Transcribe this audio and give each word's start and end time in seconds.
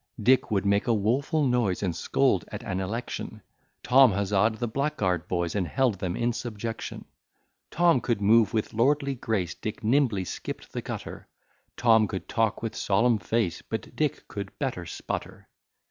Dick 0.19 0.49
would 0.49 0.65
make 0.65 0.87
a 0.87 0.93
woful 0.95 1.45
noise, 1.45 1.83
And 1.83 1.95
scold 1.95 2.43
at 2.47 2.63
an 2.63 2.79
election; 2.79 3.43
Tom 3.83 4.13
huzza'd 4.13 4.55
the 4.57 4.67
blackguard 4.67 5.27
boys, 5.27 5.53
And 5.53 5.67
held 5.67 5.99
them 5.99 6.15
in 6.15 6.33
subjection. 6.33 7.05
Tom 7.69 8.01
could 8.01 8.19
move 8.19 8.51
with 8.51 8.73
lordly 8.73 9.13
grace, 9.13 9.53
Dick 9.53 9.83
nimbly 9.83 10.23
skipt 10.25 10.71
the 10.71 10.81
gutter; 10.81 11.27
Tom 11.77 12.07
could 12.07 12.27
talk 12.27 12.63
with 12.63 12.75
solemn 12.75 13.19
face, 13.19 13.61
But 13.61 13.95
Dick 13.95 14.27
could 14.27 14.57
better 14.57 14.87
sputter. 14.87 15.47